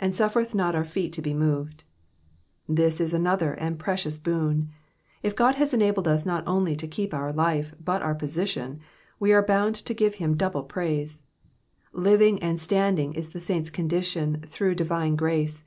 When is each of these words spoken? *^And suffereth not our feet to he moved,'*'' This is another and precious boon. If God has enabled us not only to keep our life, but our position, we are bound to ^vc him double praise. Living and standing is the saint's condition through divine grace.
*^And 0.00 0.14
suffereth 0.14 0.54
not 0.54 0.74
our 0.74 0.86
feet 0.86 1.12
to 1.12 1.20
he 1.22 1.34
moved,'*'' 1.34 1.84
This 2.66 2.98
is 2.98 3.12
another 3.12 3.52
and 3.52 3.78
precious 3.78 4.16
boon. 4.16 4.70
If 5.22 5.36
God 5.36 5.56
has 5.56 5.74
enabled 5.74 6.08
us 6.08 6.24
not 6.24 6.44
only 6.46 6.74
to 6.76 6.88
keep 6.88 7.12
our 7.12 7.30
life, 7.30 7.74
but 7.78 8.00
our 8.00 8.14
position, 8.14 8.80
we 9.20 9.34
are 9.34 9.42
bound 9.44 9.74
to 9.74 9.94
^vc 9.94 10.14
him 10.14 10.34
double 10.38 10.62
praise. 10.62 11.20
Living 11.92 12.42
and 12.42 12.58
standing 12.58 13.12
is 13.12 13.32
the 13.34 13.38
saint's 13.40 13.68
condition 13.68 14.40
through 14.48 14.76
divine 14.76 15.14
grace. 15.14 15.62